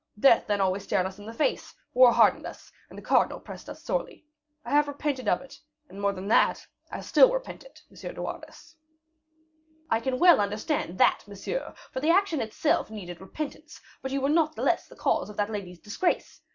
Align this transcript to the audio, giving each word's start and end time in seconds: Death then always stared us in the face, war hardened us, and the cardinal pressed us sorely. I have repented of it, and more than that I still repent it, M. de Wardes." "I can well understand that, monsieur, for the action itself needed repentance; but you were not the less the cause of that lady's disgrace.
Death 0.19 0.47
then 0.47 0.59
always 0.61 0.81
stared 0.83 1.05
us 1.05 1.19
in 1.19 1.27
the 1.27 1.31
face, 1.31 1.75
war 1.93 2.11
hardened 2.11 2.47
us, 2.47 2.71
and 2.89 2.97
the 2.97 3.03
cardinal 3.03 3.39
pressed 3.39 3.69
us 3.69 3.83
sorely. 3.83 4.25
I 4.65 4.71
have 4.71 4.87
repented 4.87 5.27
of 5.27 5.41
it, 5.41 5.59
and 5.89 6.01
more 6.01 6.11
than 6.11 6.27
that 6.29 6.65
I 6.89 7.01
still 7.01 7.31
repent 7.31 7.63
it, 7.63 7.83
M. 7.91 8.15
de 8.15 8.19
Wardes." 8.19 8.77
"I 9.91 9.99
can 9.99 10.17
well 10.17 10.41
understand 10.41 10.97
that, 10.97 11.23
monsieur, 11.27 11.75
for 11.91 11.99
the 11.99 12.09
action 12.09 12.41
itself 12.41 12.89
needed 12.89 13.21
repentance; 13.21 13.79
but 14.01 14.11
you 14.11 14.21
were 14.21 14.29
not 14.29 14.55
the 14.55 14.63
less 14.63 14.87
the 14.87 14.95
cause 14.95 15.29
of 15.29 15.37
that 15.37 15.51
lady's 15.51 15.77
disgrace. 15.77 16.41